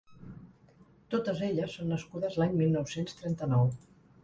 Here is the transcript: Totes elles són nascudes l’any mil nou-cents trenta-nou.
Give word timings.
Totes 1.15 1.43
elles 1.49 1.77
són 1.79 1.93
nascudes 1.95 2.41
l’any 2.41 2.59
mil 2.63 2.75
nou-cents 2.79 3.21
trenta-nou. 3.23 3.73